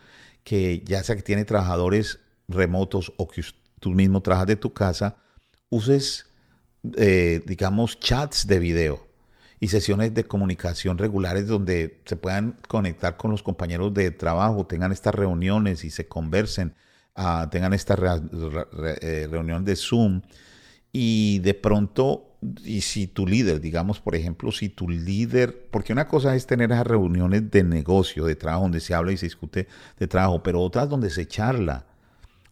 que 0.45 0.81
ya 0.87 1.03
sea 1.03 1.17
que 1.17 1.23
tiene 1.23 1.45
trabajadores 1.45 2.21
remotos 2.47 3.13
o 3.17 3.27
que 3.27 3.43
tú 3.81 3.91
mismo 3.91 4.23
trabajas 4.23 4.47
de 4.47 4.55
tu 4.55 4.73
casa, 4.73 5.17
uses, 5.71 6.27
eh, 6.97 7.43
digamos, 7.47 7.99
chats 7.99 8.47
de 8.47 8.61
video 8.61 9.05
y 9.59 9.69
sesiones 9.69 10.15
de 10.15 10.23
comunicación 10.23 10.99
regulares 10.99 11.49
donde 11.49 12.01
se 12.05 12.15
puedan 12.15 12.61
conectar 12.69 13.17
con 13.17 13.33
los 13.33 13.43
compañeros 13.43 13.93
de 13.93 14.13
trabajo, 14.13 14.67
tengan 14.67 14.93
estas 14.93 15.17
reuniones 15.17 15.83
y 15.83 15.91
se 15.91 16.07
conversen, 16.07 16.77
ah, 17.17 17.49
tengan 17.51 17.73
esta 17.73 17.97
eh, 19.01 19.27
reunión 19.29 19.65
de 19.65 19.75
Zoom 19.75 20.23
y 20.93 21.39
de 21.39 21.55
pronto, 21.55 22.37
y 22.65 22.83
si 22.83 23.07
tu 23.07 23.27
líder, 23.27 23.61
digamos, 23.61 24.01
por 24.01 24.15
ejemplo, 24.15 24.53
si 24.53 24.69
tu 24.69 24.89
líder, 24.89 25.69
porque 25.71 25.93
una 25.93 26.07
cosa 26.07 26.37
es 26.37 26.47
tener 26.47 26.71
esas 26.71 26.87
reuniones 26.87 27.51
de 27.51 27.65
negocio, 27.65 28.27
de 28.27 28.37
trabajo, 28.37 28.65
donde 28.65 28.81
se 28.81 28.95
habla 28.95 29.13
y 29.13 29.17
se 29.17 29.27
discute 29.27 29.69
de 29.99 30.07
trabajo, 30.07 30.43
pero 30.43 30.61
otras 30.61 30.89
donde 30.89 31.09
se 31.11 31.27
charla, 31.27 31.87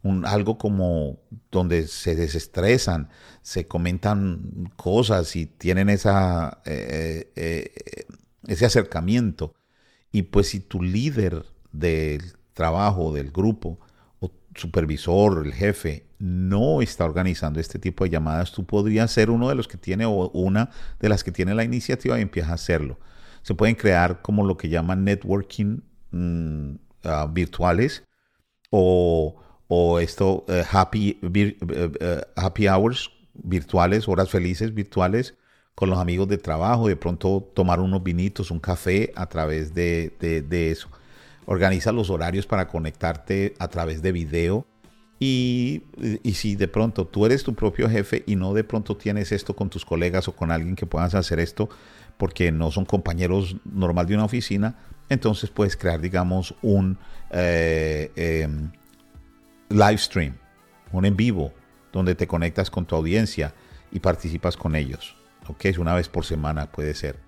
un, 0.02 0.24
algo 0.24 0.56
como 0.56 1.18
donde 1.50 1.86
se 1.86 2.16
desestresan, 2.16 3.10
se 3.42 3.66
comentan 3.66 4.70
cosas 4.76 5.36
y 5.36 5.44
tienen 5.46 5.90
esa, 5.90 6.62
eh, 6.64 7.30
eh, 7.36 8.06
ese 8.46 8.64
acercamiento. 8.64 9.54
Y 10.12 10.22
pues 10.22 10.48
si 10.48 10.60
tu 10.60 10.82
líder 10.82 11.44
del 11.72 12.32
trabajo, 12.54 13.12
del 13.12 13.30
grupo, 13.30 13.78
o 14.20 14.32
supervisor, 14.54 15.44
el 15.46 15.52
jefe, 15.52 16.09
no 16.20 16.82
está 16.82 17.06
organizando 17.06 17.58
este 17.60 17.78
tipo 17.78 18.04
de 18.04 18.10
llamadas, 18.10 18.52
tú 18.52 18.64
podrías 18.64 19.10
ser 19.10 19.30
uno 19.30 19.48
de 19.48 19.54
los 19.54 19.66
que 19.66 19.78
tiene 19.78 20.04
o 20.04 20.30
una 20.34 20.70
de 21.00 21.08
las 21.08 21.24
que 21.24 21.32
tiene 21.32 21.54
la 21.54 21.64
iniciativa 21.64 22.18
y 22.18 22.22
empieza 22.22 22.50
a 22.50 22.54
hacerlo. 22.54 22.98
Se 23.42 23.54
pueden 23.54 23.74
crear 23.74 24.20
como 24.20 24.44
lo 24.44 24.56
que 24.58 24.68
llaman 24.68 25.02
networking 25.02 25.80
mm, 26.10 26.74
ah, 27.04 27.26
virtuales 27.32 28.04
o, 28.70 29.36
esto 30.00 30.44
eh, 30.48 30.64
happy, 30.70 31.18
eh, 31.22 31.56
eh, 32.00 32.20
happy 32.36 32.68
hours 32.68 33.10
virtuales, 33.34 34.06
horas 34.08 34.28
felices 34.28 34.74
virtuales 34.74 35.36
con 35.74 35.88
los 35.88 35.98
amigos 35.98 36.28
de 36.28 36.36
trabajo, 36.36 36.88
de 36.88 36.96
pronto 36.96 37.50
tomar 37.54 37.80
unos 37.80 38.02
vinitos, 38.02 38.50
un 38.50 38.60
café 38.60 39.12
a 39.16 39.26
través 39.26 39.72
de, 39.72 40.12
de 40.20 40.70
eso. 40.70 40.90
Organiza 41.46 41.92
los 41.92 42.10
horarios 42.10 42.46
para 42.46 42.68
conectarte 42.68 43.54
a 43.58 43.68
través 43.68 44.02
de 44.02 44.12
video 44.12 44.66
y, 45.22 45.82
si 46.32 46.56
de 46.56 46.66
pronto 46.66 47.06
tú 47.06 47.26
eres 47.26 47.44
tu 47.44 47.54
propio 47.54 47.90
jefe 47.90 48.24
y 48.26 48.36
no 48.36 48.54
de 48.54 48.64
pronto 48.64 48.96
tienes 48.96 49.32
esto 49.32 49.54
con 49.54 49.68
tus 49.68 49.84
colegas 49.84 50.26
o 50.28 50.34
con 50.34 50.50
alguien 50.50 50.74
que 50.76 50.86
puedas 50.86 51.14
hacer 51.14 51.38
esto 51.40 51.68
porque 52.16 52.50
no 52.50 52.70
son 52.70 52.86
compañeros 52.86 53.56
normal 53.64 54.06
de 54.06 54.14
una 54.14 54.24
oficina, 54.24 54.78
entonces 55.10 55.50
puedes 55.50 55.76
crear, 55.76 56.00
digamos, 56.00 56.54
un 56.62 56.96
eh, 57.32 58.10
em, 58.16 58.72
live 59.68 59.98
stream, 59.98 60.36
un 60.90 61.04
en 61.04 61.16
vivo, 61.16 61.52
donde 61.92 62.14
te 62.14 62.26
conectas 62.26 62.70
con 62.70 62.86
tu 62.86 62.96
audiencia 62.96 63.54
y 63.92 64.00
participas 64.00 64.56
con 64.56 64.74
ellos. 64.74 65.16
¿Ok? 65.48 65.66
Es 65.66 65.78
una 65.78 65.94
vez 65.94 66.08
por 66.08 66.24
semana, 66.24 66.70
puede 66.70 66.94
ser. 66.94 67.18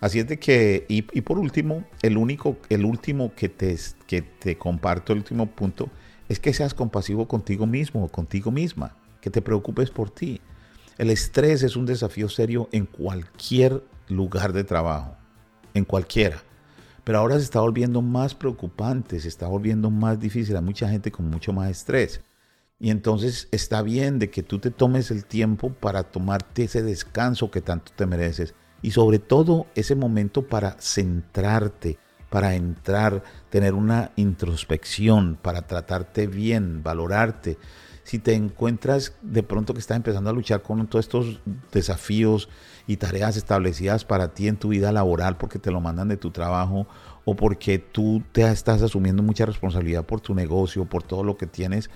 Así 0.00 0.18
es 0.18 0.28
de 0.28 0.38
que, 0.38 0.86
y, 0.88 1.02
por 1.02 1.38
último, 1.38 1.84
el 2.02 2.16
único, 2.16 2.56
el 2.70 2.84
último 2.84 3.34
que 3.34 3.48
te, 3.48 3.76
que 4.06 4.22
te 4.22 4.56
comparto, 4.56 5.12
el 5.12 5.20
último 5.20 5.46
punto, 5.46 5.90
es 6.28 6.40
que 6.40 6.52
seas 6.52 6.74
compasivo 6.74 7.28
contigo 7.28 7.66
mismo 7.66 8.08
contigo 8.08 8.50
misma, 8.50 8.96
que 9.20 9.30
te 9.30 9.42
preocupes 9.42 9.90
por 9.90 10.10
ti. 10.10 10.40
El 10.98 11.10
estrés 11.10 11.62
es 11.62 11.76
un 11.76 11.86
desafío 11.86 12.28
serio 12.28 12.68
en 12.72 12.86
cualquier 12.86 13.82
lugar 14.08 14.52
de 14.52 14.64
trabajo, 14.64 15.16
en 15.74 15.84
cualquiera. 15.84 16.42
Pero 17.04 17.18
ahora 17.18 17.36
se 17.36 17.44
está 17.44 17.60
volviendo 17.60 18.02
más 18.02 18.34
preocupante, 18.34 19.18
se 19.18 19.28
está 19.28 19.48
volviendo 19.48 19.90
más 19.90 20.20
difícil. 20.20 20.56
Hay 20.56 20.62
mucha 20.62 20.88
gente 20.88 21.10
con 21.10 21.28
mucho 21.28 21.52
más 21.52 21.70
estrés. 21.70 22.20
Y 22.78 22.90
entonces 22.90 23.48
está 23.50 23.82
bien 23.82 24.18
de 24.18 24.30
que 24.30 24.42
tú 24.42 24.58
te 24.58 24.70
tomes 24.70 25.10
el 25.10 25.24
tiempo 25.24 25.72
para 25.72 26.02
tomarte 26.02 26.64
ese 26.64 26.82
descanso 26.82 27.50
que 27.50 27.60
tanto 27.60 27.92
te 27.96 28.06
mereces. 28.06 28.54
Y 28.82 28.90
sobre 28.90 29.18
todo 29.18 29.66
ese 29.74 29.94
momento 29.94 30.46
para 30.46 30.76
centrarte, 30.80 31.98
para 32.32 32.54
entrar, 32.54 33.22
tener 33.50 33.74
una 33.74 34.10
introspección, 34.16 35.38
para 35.40 35.66
tratarte 35.66 36.26
bien, 36.26 36.82
valorarte 36.82 37.58
si 38.04 38.18
te 38.18 38.32
encuentras 38.34 39.14
de 39.22 39.42
pronto 39.42 39.74
que 39.74 39.80
estás 39.80 39.96
empezando 39.96 40.30
a 40.30 40.32
luchar 40.32 40.62
con 40.62 40.86
todos 40.86 41.04
estos 41.04 41.40
desafíos 41.70 42.48
y 42.86 42.96
tareas 42.96 43.36
establecidas 43.36 44.06
para 44.06 44.34
ti 44.34 44.48
en 44.48 44.56
tu 44.56 44.68
vida 44.68 44.92
laboral 44.92 45.36
porque 45.36 45.58
te 45.58 45.70
lo 45.70 45.80
mandan 45.80 46.08
de 46.08 46.16
tu 46.16 46.30
trabajo 46.30 46.86
o 47.26 47.36
porque 47.36 47.78
tú 47.78 48.22
te 48.32 48.50
estás 48.50 48.82
asumiendo 48.82 49.22
mucha 49.22 49.46
responsabilidad 49.46 50.04
por 50.04 50.20
tu 50.20 50.34
negocio, 50.34 50.86
por 50.86 51.02
todo 51.02 51.22
lo 51.22 51.36
que 51.36 51.46
tienes, 51.46 51.90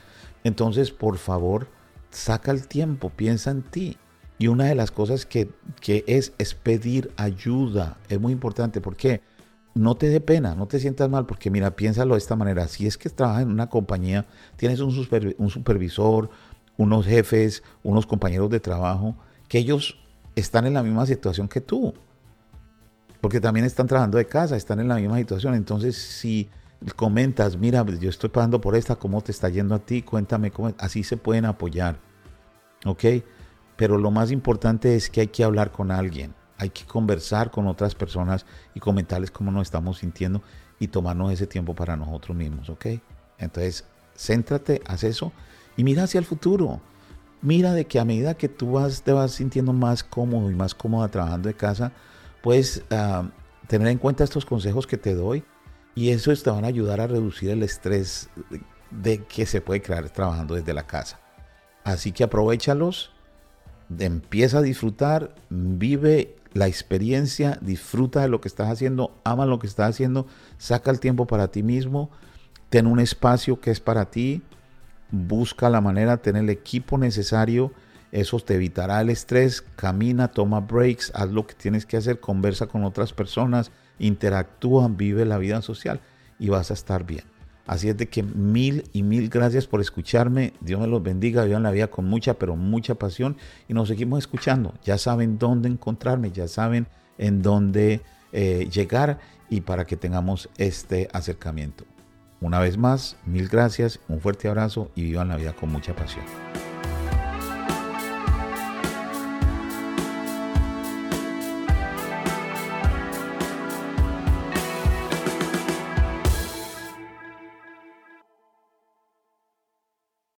entonces 0.45 0.93
por 0.93 1.17
favor 1.17 1.69
saca 2.11 2.53
el 2.53 2.69
tiempo, 2.69 3.11
piensa 3.11 3.51
en 3.51 3.63
ti. 3.63 3.97
Y 4.39 4.49
una 4.49 4.65
de 4.67 4.75
las 4.75 4.91
cosas 4.91 5.25
que, 5.25 5.51
que 5.81 6.05
es 6.07 6.35
es 6.37 6.55
pedir 6.55 7.11
ayuda. 7.17 7.97
Es 8.11 8.21
muy 8.21 8.35
importante 8.35 8.83
porque 8.83 9.23
no 9.77 9.95
te 9.95 10.09
dé 10.09 10.21
pena, 10.21 10.55
no 10.55 10.67
te 10.67 10.81
sientas 10.81 11.09
mal, 11.11 11.27
porque 11.27 11.51
mira, 11.51 11.77
piénsalo 11.77 12.15
de 12.15 12.19
esta 12.19 12.35
manera. 12.35 12.67
Si 12.67 12.87
es 12.87 12.97
que 12.97 13.11
trabajas 13.11 13.43
en 13.43 13.51
una 13.51 13.69
compañía, 13.69 14.25
tienes 14.57 14.81
un, 14.81 14.91
supervisor, 14.91 16.31
unos 16.79 17.05
jefes, 17.05 17.63
unos 17.83 18.07
compañeros 18.07 18.49
de 18.49 18.59
trabajo, 18.59 19.15
que 19.49 19.59
ellos 19.59 19.99
están 20.35 20.67
en 20.67 20.75
la 20.75 20.83
misma 20.83 21.05
situación 21.05 21.47
que 21.47 21.61
tú. 21.61 21.93
Porque 23.21 23.39
también 23.39 23.67
están 23.67 23.87
trabajando 23.87 24.17
de 24.17 24.27
casa, 24.27 24.57
están 24.57 24.81
en 24.81 24.89
la 24.89 24.97
misma 24.97 25.19
situación. 25.19 25.55
Entonces, 25.55 25.97
si 25.97 26.49
comentas, 26.97 27.59
mira, 27.59 27.85
yo 27.85 28.09
estoy 28.09 28.31
pagando 28.31 28.63
por 28.63 28.77
esta, 28.77 28.97
¿cómo 28.97 29.21
te 29.21 29.31
está 29.31 29.51
yendo 29.51 29.75
a 29.75 29.79
ti? 29.79 30.01
Cuéntame 30.01 30.51
cómo. 30.51 30.73
Así 30.79 31.05
se 31.05 31.19
pueden 31.19 31.45
apoyar. 31.45 31.99
¿Ok? 32.87 33.05
Pero 33.77 33.99
lo 33.99 34.11
más 34.11 34.31
importante 34.31 34.97
es 34.97 35.11
que 35.11 35.21
hay 35.21 35.27
que 35.27 35.45
hablar 35.45 35.71
con 35.71 35.91
alguien, 35.91 36.35
hay 36.59 36.71
que 36.71 36.85
conversar 36.85 37.51
con 37.51 37.67
otras 37.67 37.95
personas 37.95 38.47
y 38.75 38.81
comentarles 38.81 39.31
cómo 39.31 39.51
nos 39.51 39.63
estamos 39.63 39.99
sintiendo 39.99 40.43
y 40.79 40.89
tomarnos 40.89 41.33
ese 41.33 41.47
tiempo 41.47 41.75
para 41.75 41.97
nosotros 41.97 42.37
mismos, 42.37 42.71
¿ok? 42.71 42.87
Entonces, 43.39 43.85
céntrate, 44.17 44.83
haz 44.87 45.05
eso 45.05 45.33
y 45.77 45.85
mira 45.85 46.05
hacia 46.05 46.19
el 46.19 46.25
futuro. 46.25 46.81
Mira 47.43 47.73
de 47.75 47.87
que 47.87 48.01
a 48.01 48.05
medida 48.05 48.35
que 48.35 48.49
tú 48.49 48.73
vas, 48.73 49.03
te 49.03 49.13
vas 49.13 49.33
sintiendo 49.33 49.73
más 49.73 50.03
cómodo 50.03 50.51
y 50.51 50.55
más 50.55 50.75
cómoda 50.75 51.09
trabajando 51.09 51.49
de 51.49 51.55
casa, 51.55 51.93
puedes 52.43 52.83
ah, 52.91 53.29
tener 53.67 53.89
en 53.89 53.99
cuenta 53.99 54.25
estos 54.25 54.47
consejos 54.47 54.87
que 54.87 54.97
te 54.97 55.15
doy 55.15 55.45
y 55.95 56.11
eso 56.11 56.35
te 56.35 56.51
van 56.51 56.65
a 56.65 56.69
ayudar 56.69 57.01
a 57.01 57.07
reducir 57.07 57.51
el 57.51 57.63
estrés 57.63 58.31
de 58.91 59.25
que 59.25 59.47
se 59.47 59.61
puede 59.61 59.83
crear 59.83 60.09
trabajando 60.11 60.55
desde 60.55 60.73
la 60.73 60.87
casa. 60.87 61.21
Así 61.85 62.13
que 62.13 62.25
aprovechalos 62.25 63.13
empieza 63.99 64.59
a 64.59 64.63
disfrutar, 64.63 65.35
vive 65.49 66.37
la 66.57 66.67
experiencia, 66.67 67.59
disfruta 67.61 68.23
de 68.23 68.29
lo 68.29 68.41
que 68.41 68.49
estás 68.49 68.71
haciendo, 68.71 69.21
ama 69.25 69.47
lo 69.47 69.59
que 69.59 69.67
estás 69.67 69.91
haciendo, 69.91 70.27
saca 70.59 70.91
el 70.91 71.01
tiempo 71.01 71.27
para 71.27 71.49
ti 71.49 71.63
mismo, 71.63 72.11
ten 72.69 72.87
un 72.87 72.99
espacio 72.99 73.61
que 73.61 73.71
es 73.71 73.81
para 73.81 74.11
ti, 74.11 74.43
busca 75.11 75.71
la 75.71 75.81
manera 75.81 76.17
tener 76.17 76.43
el 76.43 76.51
equipo 76.51 76.99
necesario, 76.99 77.73
eso 78.13 78.39
te 78.41 78.55
evitará 78.55 79.01
el 79.01 79.11
estrés, 79.11 79.63
camina, 79.77 80.29
toma 80.29 80.61
breaks, 80.61 81.13
haz 81.15 81.31
lo 81.31 81.47
que 81.47 81.55
tienes 81.55 81.87
que 81.87 81.97
hacer, 81.97 82.21
conversa 82.21 82.67
con 82.67 82.85
otras 82.85 83.13
personas, 83.13 83.71
interactúa, 83.99 84.89
vive 84.89 85.25
la 85.25 85.39
vida 85.39 85.63
social 85.63 86.01
y 86.39 86.49
vas 86.49 86.71
a 86.71 86.75
estar 86.75 87.05
bien. 87.05 87.36
Así 87.67 87.89
es 87.89 87.97
de 87.97 88.09
que 88.09 88.23
mil 88.23 88.85
y 88.93 89.03
mil 89.03 89.29
gracias 89.29 89.67
por 89.67 89.81
escucharme. 89.81 90.53
Dios 90.61 90.81
me 90.81 90.87
los 90.87 91.03
bendiga, 91.03 91.45
vivan 91.45 91.65
la 91.65 91.71
vida 91.71 91.89
con 91.89 92.05
mucha, 92.07 92.35
pero 92.35 92.57
mucha 92.57 92.95
pasión. 92.95 93.37
Y 93.69 93.75
nos 93.75 93.89
seguimos 93.89 94.21
escuchando. 94.21 94.75
Ya 94.85 94.99
saben 94.99 95.39
dónde 95.39 95.69
encontrarme, 95.69 96.31
ya 96.31 96.49
saben 96.49 96.87
en 97.19 97.43
dónde 97.43 98.03
eh, 98.33 98.69
llegar 98.73 99.19
y 99.51 99.63
para 99.63 99.87
que 99.87 99.97
tengamos 99.97 100.49
este 100.59 101.09
acercamiento. 101.13 101.85
Una 102.41 102.61
vez 102.61 102.77
más, 102.77 103.17
mil 103.25 103.49
gracias, 103.49 103.99
un 104.09 104.21
fuerte 104.21 104.49
abrazo 104.49 104.91
y 104.95 105.03
vivan 105.03 105.29
la 105.29 105.37
vida 105.37 105.55
con 105.55 105.73
mucha 105.73 105.97
pasión. 105.97 106.25